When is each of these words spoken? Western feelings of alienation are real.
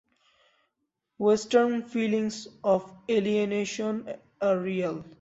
Western 1.19 1.83
feelings 1.83 2.47
of 2.63 2.91
alienation 3.07 4.11
are 4.41 4.57
real. 4.57 5.05